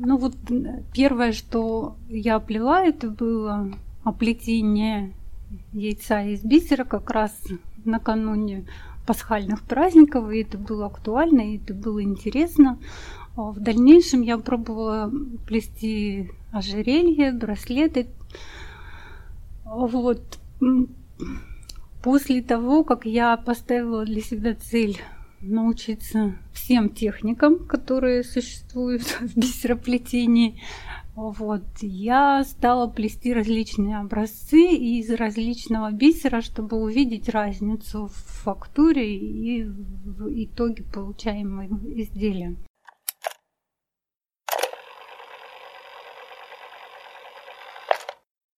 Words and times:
Ну 0.00 0.16
вот 0.16 0.36
первое, 0.94 1.32
что 1.32 1.96
я 2.08 2.38
плела, 2.38 2.84
это 2.84 3.10
было 3.10 3.68
оплетение 4.04 5.12
яйца 5.72 6.22
из 6.22 6.44
бисера 6.44 6.84
как 6.84 7.10
раз 7.10 7.36
накануне 7.84 8.64
пасхальных 9.06 9.62
праздников, 9.62 10.30
и 10.30 10.42
это 10.42 10.56
было 10.56 10.86
актуально, 10.86 11.40
и 11.40 11.56
это 11.56 11.74
было 11.74 12.00
интересно. 12.00 12.78
А 13.34 13.50
в 13.50 13.58
дальнейшем 13.58 14.22
я 14.22 14.38
пробовала 14.38 15.10
плести 15.46 16.30
ожерелье, 16.52 17.32
браслеты. 17.32 18.06
Вот. 19.64 20.38
После 22.04 22.40
того, 22.42 22.84
как 22.84 23.04
я 23.04 23.36
поставила 23.36 24.04
для 24.04 24.20
себя 24.20 24.54
цель 24.54 25.00
научиться 25.40 26.34
всем 26.52 26.90
техникам, 26.90 27.66
которые 27.66 28.24
существуют 28.24 29.02
в 29.20 29.36
бисероплетении. 29.36 30.60
Вот. 31.14 31.64
Я 31.80 32.44
стала 32.44 32.86
плести 32.86 33.32
различные 33.32 33.98
образцы 33.98 34.60
из 34.60 35.10
различного 35.10 35.90
бисера, 35.90 36.42
чтобы 36.42 36.80
увидеть 36.80 37.28
разницу 37.28 38.06
в 38.06 38.14
фактуре 38.44 39.16
и 39.16 39.64
в 39.64 40.28
итоге 40.28 40.84
получаемого 40.84 41.66
изделия. 41.96 42.56